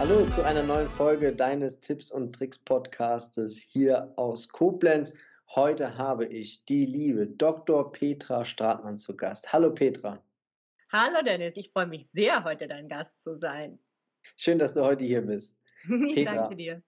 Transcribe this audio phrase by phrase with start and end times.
[0.00, 5.12] Hallo zu einer neuen Folge deines Tipps und Tricks Podcastes hier aus Koblenz.
[5.54, 7.92] Heute habe ich die liebe Dr.
[7.92, 9.52] Petra Stratmann zu Gast.
[9.52, 10.24] Hallo Petra.
[10.90, 13.78] Hallo Dennis, ich freue mich sehr, heute dein Gast zu sein.
[14.36, 15.58] Schön, dass du heute hier bist.
[16.14, 16.82] Petra, danke dir.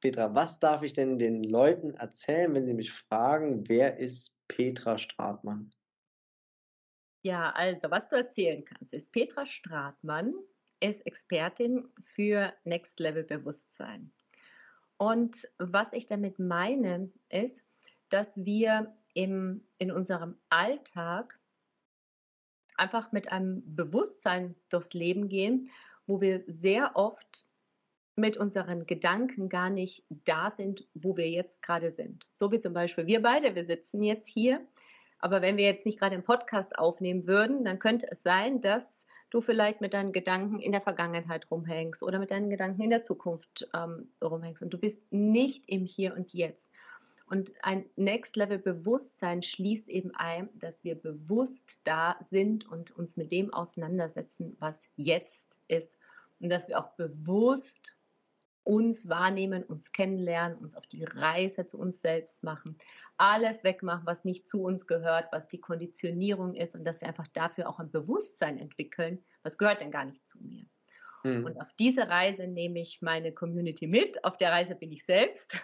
[0.00, 4.98] Petra, was darf ich denn den Leuten erzählen, wenn sie mich fragen, wer ist Petra
[4.98, 5.70] Stratmann?
[7.22, 10.34] Ja, also was du erzählen kannst, ist Petra Stratmann
[10.80, 14.12] ist Expertin für Next Level Bewusstsein.
[14.96, 17.62] Und was ich damit meine, ist,
[18.08, 21.38] dass wir im, in unserem Alltag
[22.76, 25.70] einfach mit einem Bewusstsein durchs Leben gehen,
[26.06, 27.46] wo wir sehr oft
[28.16, 32.26] mit unseren Gedanken gar nicht da sind, wo wir jetzt gerade sind.
[32.34, 34.66] So wie zum Beispiel wir beide, wir sitzen jetzt hier,
[35.18, 39.06] aber wenn wir jetzt nicht gerade einen Podcast aufnehmen würden, dann könnte es sein, dass
[39.30, 43.04] du vielleicht mit deinen Gedanken in der Vergangenheit rumhängst oder mit deinen Gedanken in der
[43.04, 46.70] Zukunft ähm, rumhängst und du bist nicht im Hier und Jetzt.
[47.30, 53.16] Und ein Next Level Bewusstsein schließt eben ein, dass wir bewusst da sind und uns
[53.16, 55.96] mit dem auseinandersetzen, was jetzt ist.
[56.40, 57.96] Und dass wir auch bewusst
[58.64, 62.76] uns wahrnehmen, uns kennenlernen, uns auf die Reise zu uns selbst machen,
[63.16, 67.28] alles wegmachen, was nicht zu uns gehört, was die Konditionierung ist und dass wir einfach
[67.28, 70.64] dafür auch ein Bewusstsein entwickeln, was gehört denn gar nicht zu mir.
[71.24, 71.44] Mhm.
[71.44, 75.56] Und auf diese Reise nehme ich meine Community mit, auf der Reise bin ich selbst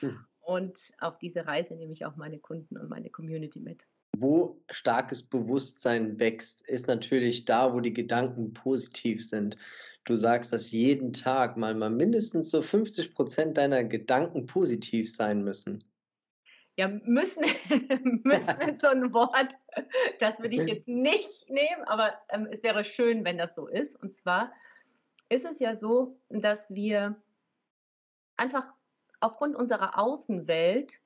[0.00, 0.24] mhm.
[0.40, 3.86] und auf diese Reise nehme ich auch meine Kunden und meine Community mit.
[4.18, 9.56] Wo starkes Bewusstsein wächst, ist natürlich da, wo die Gedanken positiv sind
[10.04, 15.42] du sagst, dass jeden Tag mal, mal mindestens so 50 Prozent deiner Gedanken positiv sein
[15.44, 15.84] müssen.
[16.76, 17.44] Ja, müssen,
[18.24, 19.52] müssen ist so ein Wort,
[20.20, 24.00] das würde ich jetzt nicht nehmen, aber ähm, es wäre schön, wenn das so ist.
[24.02, 24.52] Und zwar
[25.28, 27.20] ist es ja so, dass wir
[28.36, 28.72] einfach
[29.20, 31.00] aufgrund unserer Außenwelt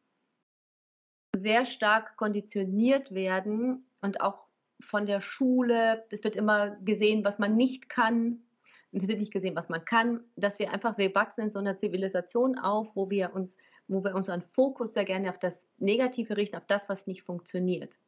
[1.34, 4.46] sehr stark konditioniert werden und auch
[4.80, 8.45] von der Schule, es wird immer gesehen, was man nicht kann,
[8.92, 11.76] es wird nicht gesehen, was man kann, dass wir einfach, wir wachsen in so einer
[11.76, 13.58] Zivilisation auf, wo wir uns,
[13.88, 17.98] wo wir unseren Fokus sehr gerne auf das Negative richten, auf das, was nicht funktioniert.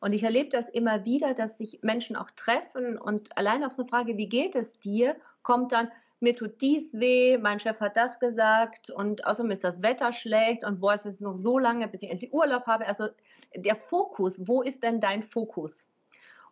[0.00, 3.82] Und ich erlebe das immer wieder, dass sich Menschen auch treffen und allein auf so
[3.82, 5.90] eine Frage, wie geht es dir, kommt dann,
[6.20, 10.64] mir tut dies weh, mein Chef hat das gesagt und außerdem ist das Wetter schlecht
[10.64, 12.86] und wo ist es noch so lange, bis ich endlich Urlaub habe.
[12.86, 13.08] Also
[13.54, 15.88] der Fokus, wo ist denn dein Fokus?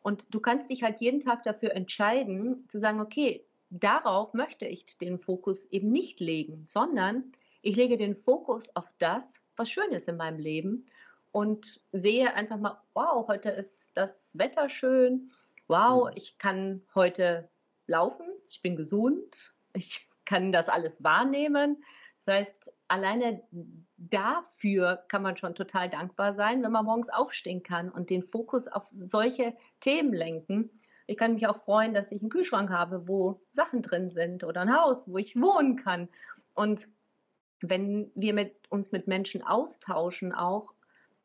[0.04, 4.84] Und du kannst dich halt jeden Tag dafür entscheiden, zu sagen, okay, darauf möchte ich
[4.98, 7.32] den Fokus eben nicht legen, sondern
[7.62, 10.84] ich lege den Fokus auf das, was schön ist in meinem Leben
[11.32, 15.30] und sehe einfach mal, wow, heute ist das Wetter schön,
[15.68, 16.12] wow, mhm.
[16.16, 17.48] ich kann heute
[17.86, 21.82] laufen, ich bin gesund, ich kann das alles wahrnehmen.
[22.24, 23.42] Das heißt, alleine
[23.98, 28.66] dafür kann man schon total dankbar sein, wenn man morgens aufstehen kann und den Fokus
[28.66, 30.70] auf solche Themen lenken.
[31.06, 34.62] Ich kann mich auch freuen, dass ich einen Kühlschrank habe, wo Sachen drin sind oder
[34.62, 36.08] ein Haus, wo ich wohnen kann.
[36.54, 36.88] Und
[37.60, 40.72] wenn wir mit, uns mit Menschen austauschen, auch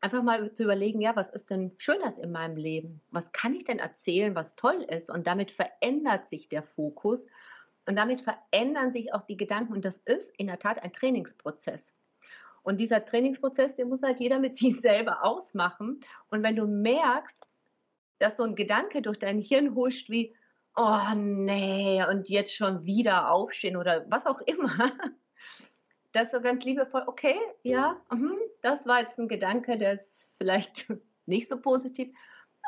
[0.01, 3.01] einfach mal zu überlegen, ja, was ist denn Schönes in meinem Leben?
[3.11, 5.09] Was kann ich denn erzählen, was toll ist?
[5.09, 7.27] Und damit verändert sich der Fokus
[7.89, 9.73] und damit verändern sich auch die Gedanken.
[9.73, 11.95] Und das ist in der Tat ein Trainingsprozess.
[12.61, 15.99] Und dieser Trainingsprozess, den muss halt jeder mit sich selber ausmachen.
[16.29, 17.47] Und wenn du merkst,
[18.19, 20.35] dass so ein Gedanke durch dein Hirn huscht wie,
[20.75, 24.77] oh nee, und jetzt schon wieder aufstehen oder was auch immer,
[26.11, 30.93] das so ganz liebevoll, okay, ja, mh, das war jetzt ein Gedanke, der ist vielleicht
[31.25, 32.15] nicht so positiv.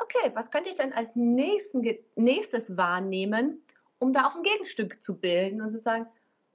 [0.02, 1.86] Okay, was könnte ich dann als nächsten,
[2.16, 3.62] nächstes wahrnehmen,
[4.02, 6.06] um da auch ein Gegenstück zu bilden und zu sagen,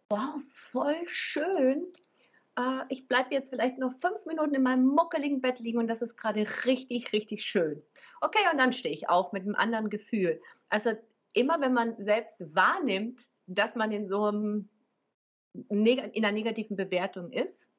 [0.10, 1.88] wow, voll schön.
[2.58, 6.02] Äh, ich bleibe jetzt vielleicht noch fünf Minuten in meinem muckeligen Bett liegen und das
[6.02, 7.82] ist gerade richtig, richtig schön.
[8.20, 10.42] Okay, und dann stehe ich auf mit einem anderen Gefühl.
[10.68, 10.92] Also
[11.32, 14.68] immer wenn man selbst wahrnimmt, dass man in so einem
[15.70, 17.70] in einer negativen Bewertung ist,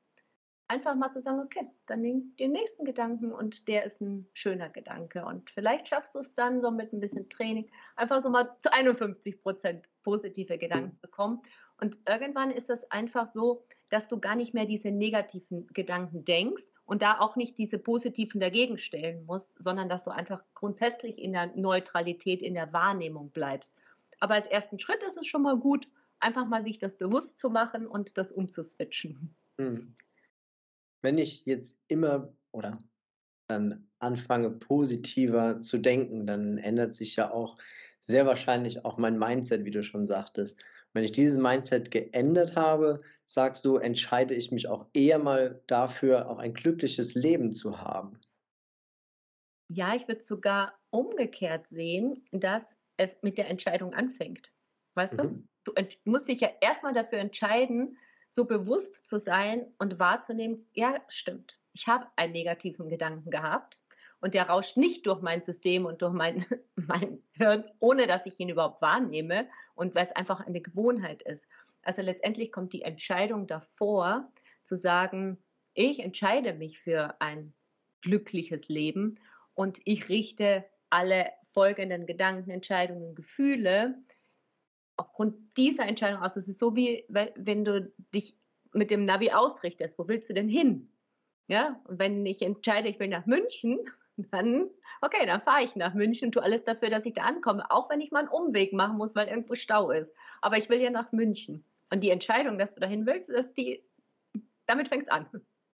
[0.69, 4.69] einfach mal zu sagen, okay, dann den, den nächsten Gedanken und der ist ein schöner
[4.69, 5.25] Gedanke.
[5.25, 8.73] Und vielleicht schaffst du es dann so mit ein bisschen Training, einfach so mal zu
[8.73, 10.99] 51 Prozent positive Gedanken mhm.
[10.99, 11.41] zu kommen.
[11.81, 16.65] Und irgendwann ist es einfach so, dass du gar nicht mehr diese negativen Gedanken denkst
[16.85, 21.32] und da auch nicht diese positiven dagegen stellen musst, sondern dass du einfach grundsätzlich in
[21.32, 23.75] der Neutralität, in der Wahrnehmung bleibst.
[24.21, 25.88] Aber als ersten Schritt ist es schon mal gut,
[26.21, 29.35] einfach mal sich das bewusst zu machen und das umzuswitchen.
[29.59, 29.94] Hm.
[31.03, 32.79] Wenn ich jetzt immer oder
[33.49, 37.59] dann anfange positiver zu denken, dann ändert sich ja auch
[38.00, 40.61] sehr wahrscheinlich auch mein Mindset, wie du schon sagtest.
[40.93, 46.29] Wenn ich dieses Mindset geändert habe, sagst du, entscheide ich mich auch eher mal dafür,
[46.31, 48.21] auch ein glückliches Leben zu haben.
[49.71, 54.50] Ja, ich würde sogar umgekehrt sehen, dass es mit der Entscheidung anfängt.
[54.95, 55.47] Weißt mhm.
[55.65, 55.73] du?
[55.75, 57.99] Du musst dich ja erstmal dafür entscheiden,
[58.38, 61.58] so bewusst zu sein und wahrzunehmen, ja, stimmt.
[61.73, 63.81] Ich habe einen negativen Gedanken gehabt
[64.20, 66.46] und der rauscht nicht durch mein System und durch mein,
[66.76, 71.49] mein Hirn, ohne dass ich ihn überhaupt wahrnehme und weil es einfach eine Gewohnheit ist.
[71.82, 74.31] Also letztendlich kommt die Entscheidung davor,
[74.62, 75.43] zu sagen,
[75.75, 77.52] ich entscheide mich für ein
[78.02, 79.19] glückliches Leben
[79.55, 83.99] und ich richte alle folgenden Gedanken, Entscheidungen, Gefühle
[84.99, 86.37] aufgrund dieser Entscheidung aus.
[86.37, 88.37] Es ist so wie, wenn du dich
[88.75, 89.99] mit dem Navi ausrichtest.
[89.99, 90.91] Wo willst du denn hin?
[91.47, 93.79] Ja, und wenn ich entscheide, ich will nach München,
[94.31, 94.69] dann,
[95.00, 97.89] okay, dann fahre ich nach München und tue alles dafür, dass ich da ankomme, auch
[97.89, 100.12] wenn ich mal einen Umweg machen muss, weil irgendwo Stau ist.
[100.43, 101.65] Aber ich will ja nach München.
[101.91, 103.83] Und die Entscheidung, dass du dahin willst, dass die,
[104.67, 105.27] damit fängt es an.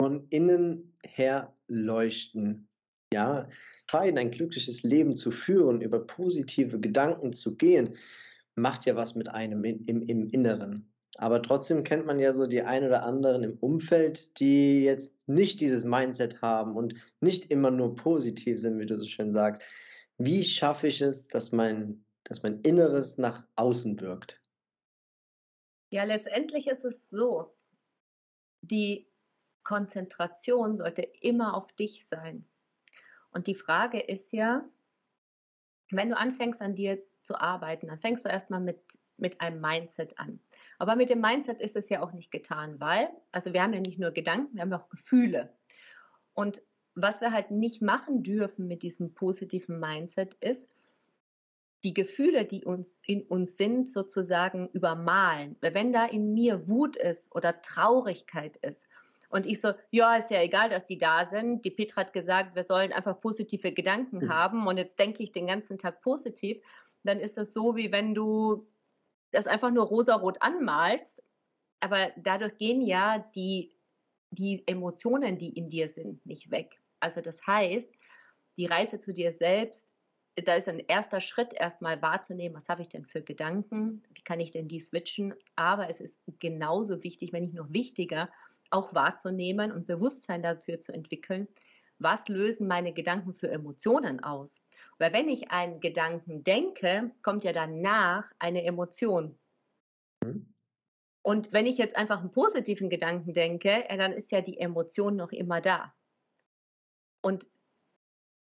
[0.01, 2.69] Von innen her leuchten.
[3.13, 3.49] Ja,
[3.81, 7.97] entscheiden, ein glückliches Leben zu führen, über positive Gedanken zu gehen,
[8.59, 10.93] macht ja was mit einem im, im, im Inneren.
[11.17, 15.61] Aber trotzdem kennt man ja so die ein oder anderen im Umfeld, die jetzt nicht
[15.61, 19.63] dieses Mindset haben und nicht immer nur positiv sind, wie du so schön sagst.
[20.19, 24.41] Wie schaffe ich es, dass mein, dass mein Inneres nach außen wirkt?
[25.91, 27.53] Ja, letztendlich ist es so,
[28.61, 29.09] die
[29.65, 32.45] Konzentration sollte immer auf dich sein.
[33.31, 34.69] Und die Frage ist ja,
[35.91, 38.81] wenn du anfängst an dir zu arbeiten, dann fängst du erstmal mit
[39.19, 40.41] mit einem Mindset an.
[40.79, 43.81] Aber mit dem Mindset ist es ja auch nicht getan, weil, also wir haben ja
[43.81, 45.53] nicht nur Gedanken, wir haben auch Gefühle.
[46.35, 46.63] Und
[46.95, 50.69] was wir halt nicht machen dürfen mit diesem positiven Mindset ist,
[51.85, 55.57] die Gefühle, die uns in uns sind, sozusagen übermalen.
[55.61, 58.87] Wenn da in mir Wut ist oder Traurigkeit ist
[59.31, 61.65] und ich so, ja, ist ja egal, dass die da sind.
[61.65, 64.33] Die Petra hat gesagt, wir sollen einfach positive Gedanken mhm.
[64.33, 66.61] haben und jetzt denke ich den ganzen Tag positiv,
[67.09, 68.69] dann ist das so, wie wenn du
[69.31, 71.23] das einfach nur rosarot anmalst,
[71.81, 73.73] aber dadurch gehen ja die,
[74.31, 76.81] die Emotionen, die in dir sind, nicht weg.
[77.01, 77.93] Also das heißt,
[78.57, 79.93] die Reise zu dir selbst,
[80.45, 84.41] da ist ein erster Schritt erstmal wahrzunehmen, was habe ich denn für Gedanken, wie kann
[84.41, 88.31] ich denn die switchen, aber es ist genauso wichtig, wenn nicht noch wichtiger,
[88.71, 91.49] auch wahrzunehmen und Bewusstsein dafür zu entwickeln,
[91.99, 94.63] was lösen meine Gedanken für Emotionen aus?
[94.99, 99.39] Weil wenn ich einen Gedanken denke, kommt ja danach eine Emotion.
[100.25, 100.53] Mhm.
[101.23, 105.31] Und wenn ich jetzt einfach einen positiven Gedanken denke, dann ist ja die Emotion noch
[105.31, 105.95] immer da.
[107.23, 107.49] Und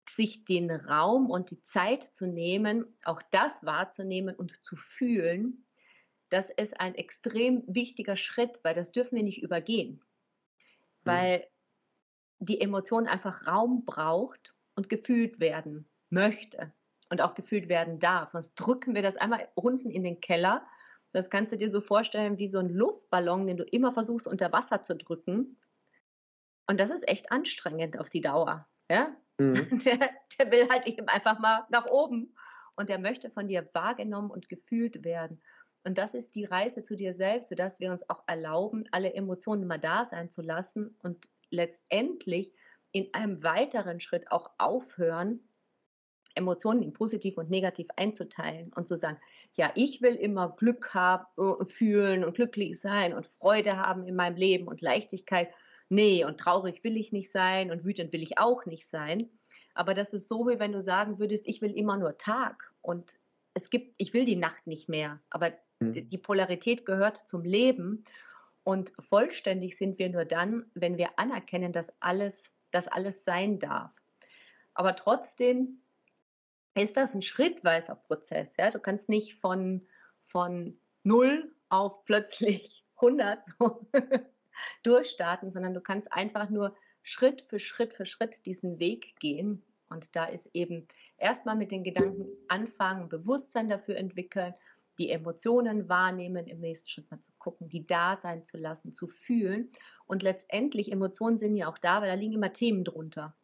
[0.09, 5.67] sich den Raum und die Zeit zu nehmen, auch das wahrzunehmen und zu fühlen,
[6.31, 9.95] das ist ein extrem wichtiger Schritt, weil das dürfen wir nicht übergehen.
[9.95, 10.03] Mhm.
[11.05, 11.47] Weil
[12.39, 16.73] die Emotion einfach Raum braucht und gefühlt werden möchte
[17.11, 18.31] und auch gefühlt werden darf.
[18.31, 20.67] Sonst drücken wir das einmal unten in den Keller.
[21.13, 24.53] Das kannst du dir so vorstellen wie so ein Luftballon, den du immer versuchst unter
[24.53, 25.59] Wasser zu drücken.
[26.67, 28.69] Und das ist echt anstrengend auf die Dauer.
[28.91, 29.17] Ja?
[29.39, 29.55] Mhm.
[29.85, 29.99] Der,
[30.39, 32.35] der will halt eben einfach mal nach oben
[32.77, 35.41] und der möchte von dir wahrgenommen und gefühlt werden.
[35.85, 39.67] Und das ist die Reise zu dir selbst, sodass wir uns auch erlauben, alle Emotionen
[39.67, 42.53] mal da sein zu lassen und letztendlich
[42.93, 45.48] in einem weiteren Schritt auch aufhören,
[46.39, 49.19] Emotionen in positiv und negativ einzuteilen und zu sagen,
[49.57, 54.17] ja, ich will immer Glück haben, äh, fühlen und glücklich sein und Freude haben in
[54.17, 55.51] meinem Leben und Leichtigkeit.
[55.91, 59.29] Nee, und traurig will ich nicht sein und wütend will ich auch nicht sein.
[59.75, 63.19] Aber das ist so, wie wenn du sagen würdest, ich will immer nur Tag und
[63.55, 65.21] es gibt, ich will die Nacht nicht mehr.
[65.31, 66.09] Aber mhm.
[66.09, 68.05] die Polarität gehört zum Leben
[68.65, 73.91] und vollständig sind wir nur dann, wenn wir anerkennen, dass alles, dass alles sein darf.
[74.75, 75.81] Aber trotzdem
[76.79, 78.57] ist das ein schrittweiser Prozess.
[78.57, 78.71] Ja?
[78.71, 79.87] Du kannst nicht von,
[80.23, 83.89] von 0 auf plötzlich 100 so
[84.83, 89.63] durchstarten, sondern du kannst einfach nur Schritt für Schritt für Schritt diesen Weg gehen.
[89.89, 94.55] Und da ist eben erstmal mit den Gedanken anfangen, Bewusstsein dafür entwickeln,
[94.99, 99.07] die Emotionen wahrnehmen, im nächsten Schritt mal zu gucken, die da sein zu lassen, zu
[99.07, 99.71] fühlen.
[100.07, 103.35] Und letztendlich, Emotionen sind ja auch da, weil da liegen immer Themen drunter.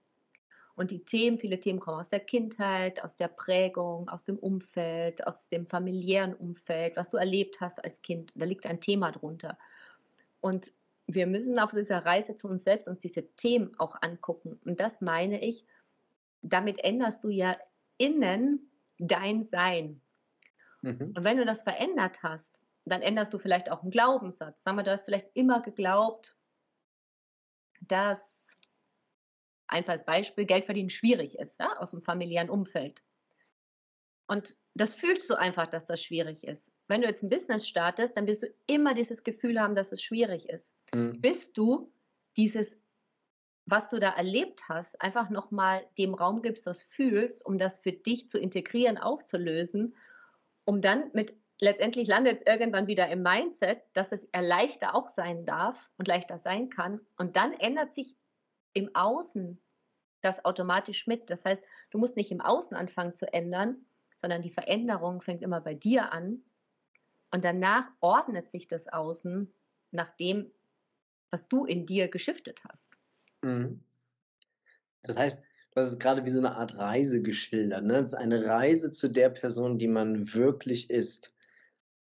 [0.77, 5.27] Und die Themen, viele Themen kommen aus der Kindheit, aus der Prägung, aus dem Umfeld,
[5.27, 8.33] aus dem familiären Umfeld, was du erlebt hast als Kind.
[8.35, 9.57] Da liegt ein Thema drunter.
[10.41, 10.73] Und
[11.07, 14.59] wir müssen auf dieser Reise zu uns selbst uns diese Themen auch angucken.
[14.65, 15.65] Und das meine ich,
[16.43, 17.57] damit änderst du ja
[17.99, 20.01] innen dein Sein.
[20.83, 21.15] Mhm.
[21.17, 24.57] Und wenn du das verändert hast, dann änderst du vielleicht auch einen Glaubenssatz.
[24.63, 26.37] Sag mal, du hast vielleicht immer geglaubt,
[27.81, 28.44] dass
[29.75, 33.03] einfaches Beispiel, Geld verdienen schwierig ist, ja, aus dem familiären Umfeld.
[34.27, 36.73] Und das fühlst du einfach, dass das schwierig ist.
[36.89, 40.03] Wenn du jetzt ein Business startest, dann wirst du immer dieses Gefühl haben, dass es
[40.03, 40.75] schwierig ist.
[40.95, 41.21] Mhm.
[41.21, 41.93] Bis du
[42.37, 42.79] dieses,
[43.67, 47.93] was du da erlebt hast, einfach nochmal dem Raum gibst, das fühlst, um das für
[47.93, 49.95] dich zu integrieren, aufzulösen,
[50.65, 55.45] um dann mit, letztendlich landet es irgendwann wieder im Mindset, dass es leichter auch sein
[55.45, 57.01] darf und leichter sein kann.
[57.17, 58.17] Und dann ändert sich
[58.73, 59.61] im Außen
[60.25, 61.31] das automatisch mit.
[61.31, 63.77] Das heißt, du musst nicht im Außen anfangen zu ändern,
[64.17, 66.43] sondern die Veränderung fängt immer bei dir an.
[67.31, 69.53] Und danach ordnet sich das Außen
[69.91, 70.51] nach dem,
[71.31, 72.97] was du in dir geschiftet hast.
[73.43, 73.81] Mhm.
[75.03, 75.43] Das heißt,
[75.77, 77.85] hast es gerade wie so eine Art Reise geschildert.
[77.85, 77.95] Ne?
[77.95, 81.35] Das ist eine Reise zu der Person, die man wirklich ist.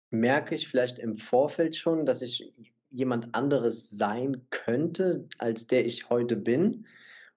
[0.10, 2.52] Merke ich vielleicht im Vorfeld schon, dass ich
[2.90, 6.86] jemand anderes sein könnte, als der ich heute bin?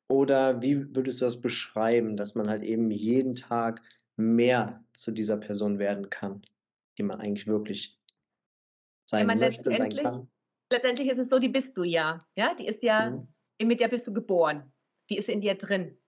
[0.08, 3.82] Oder wie würdest du das beschreiben, dass man halt eben jeden Tag
[4.16, 6.42] mehr zu dieser Person werden kann,
[6.98, 7.98] die man eigentlich wirklich
[9.06, 10.28] sein ja, möchte, sein kann?
[10.70, 12.26] Letztendlich ist es so, die bist du ja.
[12.36, 13.28] Ja, die ist ja, mhm.
[13.66, 14.72] mit der bist du geboren.
[15.10, 15.98] Die ist in dir drin.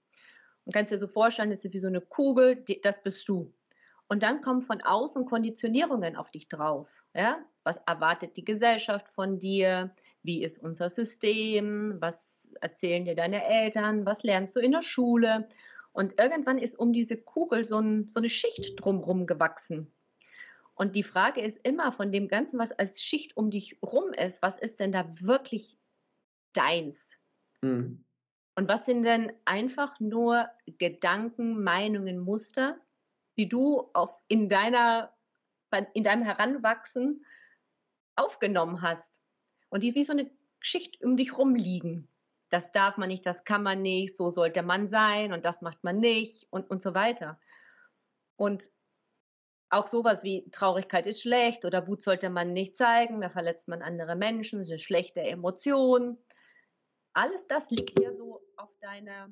[0.64, 3.54] Und kannst dir so vorstellen, das ist wie so eine Kugel, die, das bist du.
[4.08, 6.88] Und dann kommen von außen Konditionierungen auf dich drauf.
[7.14, 7.38] Ja?
[7.64, 9.94] Was erwartet die Gesellschaft von dir?
[10.26, 11.96] Wie ist unser System?
[12.00, 14.04] Was erzählen dir deine Eltern?
[14.04, 15.48] Was lernst du in der Schule?
[15.92, 19.90] Und irgendwann ist um diese Kugel so, ein, so eine Schicht drumherum gewachsen.
[20.74, 24.42] Und die Frage ist immer von dem Ganzen, was als Schicht um dich rum ist,
[24.42, 25.78] was ist denn da wirklich
[26.52, 27.18] deins?
[27.62, 28.04] Mhm.
[28.56, 32.78] Und was sind denn einfach nur Gedanken, Meinungen, Muster,
[33.38, 35.14] die du auf, in, deiner,
[35.94, 37.24] in deinem Heranwachsen
[38.16, 39.22] aufgenommen hast
[39.76, 42.08] und die wie so eine Schicht um dich rumliegen.
[42.48, 45.84] Das darf man nicht, das kann man nicht, so sollte man sein und das macht
[45.84, 47.38] man nicht und, und so weiter.
[48.36, 48.70] Und
[49.68, 53.82] auch sowas wie Traurigkeit ist schlecht oder Wut sollte man nicht zeigen, da verletzt man
[53.82, 56.16] andere Menschen, das ist eine schlechte Emotion.
[57.12, 59.30] Alles das liegt ja so auf deiner,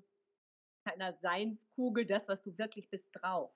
[0.85, 3.51] deiner Seinskugel, das, was du wirklich bist, drauf.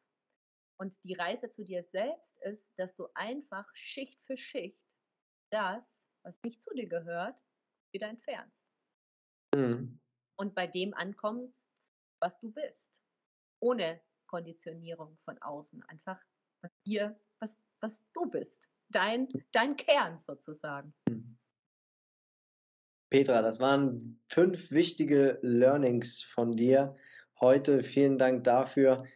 [0.79, 4.97] Und die Reise zu dir selbst ist, dass du einfach Schicht für Schicht
[5.51, 7.43] das, was nicht zu dir gehört,
[7.93, 8.71] wieder entfernst.
[9.57, 9.99] Mhm.
[10.37, 11.71] Und bei dem ankommst,
[12.21, 13.01] was du bist.
[13.61, 15.83] Ohne Konditionierung von außen.
[15.85, 16.23] Einfach
[16.61, 18.69] was dir, was, was du bist.
[18.91, 20.95] Dein, dein Kern sozusagen.
[21.09, 21.39] Mhm.
[23.11, 26.95] Petra, das waren fünf wichtige Learnings von dir
[27.41, 27.83] heute.
[27.83, 29.07] Vielen Dank dafür.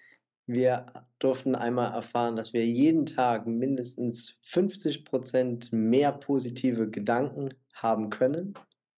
[0.52, 0.84] Wir
[1.18, 8.52] durften einmal erfahren, dass wir jeden Tag mindestens 50 Prozent mehr positive Gedanken haben können,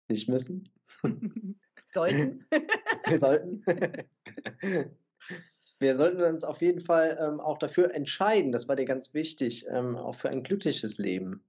[0.09, 0.71] nicht müssen.
[1.87, 2.47] Sollten.
[3.06, 3.62] wir sollten.
[5.78, 9.66] wir sollten uns auf jeden Fall ähm, auch dafür entscheiden, das war dir ganz wichtig,
[9.68, 11.44] ähm, auch für ein glückliches Leben.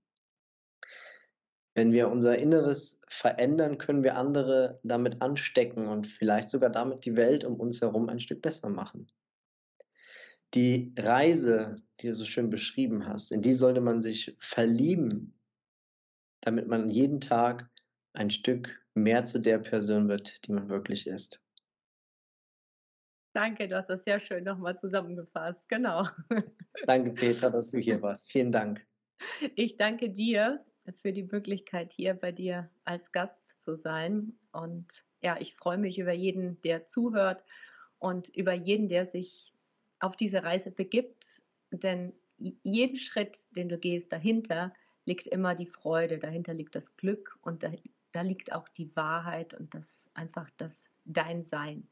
[1.75, 7.15] Wenn wir unser Inneres verändern, können wir andere damit anstecken und vielleicht sogar damit die
[7.15, 9.07] Welt um uns herum ein Stück besser machen
[10.53, 15.33] die Reise, die du so schön beschrieben hast, in die sollte man sich verlieben,
[16.41, 17.69] damit man jeden Tag
[18.13, 21.41] ein Stück mehr zu der Person wird, die man wirklich ist.
[23.33, 25.67] Danke, du hast das sehr schön nochmal zusammengefasst.
[25.67, 26.07] Genau.
[26.85, 28.31] Danke, Peter, dass du hier warst.
[28.31, 28.85] Vielen Dank.
[29.55, 30.63] Ich danke dir
[31.01, 34.37] für die Möglichkeit, hier bei dir als Gast zu sein.
[34.51, 37.43] Und ja, ich freue mich über jeden, der zuhört
[37.99, 39.52] und über jeden, der sich
[40.03, 44.73] auf diese Reise begibt, denn jeden Schritt, den du gehst, dahinter
[45.05, 47.71] liegt immer die Freude, dahinter liegt das Glück und da,
[48.11, 51.87] da liegt auch die Wahrheit und das einfach das Dein Sein.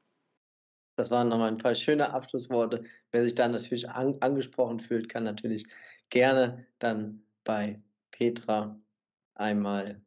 [0.98, 2.84] Das waren nochmal ein paar schöne Abschlussworte.
[3.12, 5.66] Wer sich da natürlich an, angesprochen fühlt, kann natürlich
[6.10, 8.78] gerne dann bei Petra
[9.36, 10.02] einmal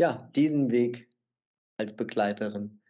[0.00, 1.08] ja, diesen Weg
[1.76, 2.80] als Begleiterin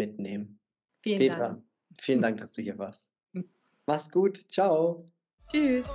[0.00, 0.58] mitnehmen.
[1.02, 1.64] Vielen Petra, Dank.
[2.00, 3.15] vielen Dank, dass du hier warst.
[3.86, 4.36] Mach's gut.
[4.50, 5.10] Ciao.
[5.50, 5.86] Tschüss.